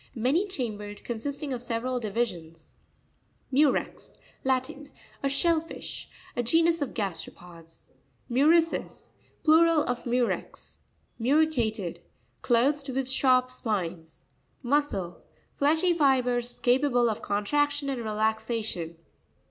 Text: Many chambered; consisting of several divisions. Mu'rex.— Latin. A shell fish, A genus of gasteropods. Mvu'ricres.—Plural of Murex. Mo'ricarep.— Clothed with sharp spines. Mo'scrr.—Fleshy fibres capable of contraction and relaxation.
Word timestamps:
Many 0.15 0.47
chambered; 0.47 1.03
consisting 1.03 1.53
of 1.53 1.61
several 1.61 1.99
divisions. 1.99 2.75
Mu'rex.— 3.51 4.17
Latin. 4.43 4.89
A 5.21 5.29
shell 5.29 5.59
fish, 5.61 6.09
A 6.35 6.41
genus 6.41 6.81
of 6.81 6.95
gasteropods. 6.95 7.85
Mvu'ricres.—Plural 8.27 9.83
of 9.83 10.07
Murex. 10.07 10.81
Mo'ricarep.— 11.19 11.99
Clothed 12.41 12.89
with 12.89 13.07
sharp 13.07 13.51
spines. 13.51 14.23
Mo'scrr.—Fleshy 14.63 15.93
fibres 15.95 16.57
capable 16.57 17.07
of 17.07 17.21
contraction 17.21 17.87
and 17.87 18.01
relaxation. 18.03 18.97